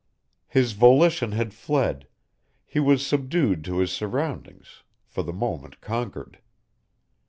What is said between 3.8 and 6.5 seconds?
surroundings, for the moment conquered.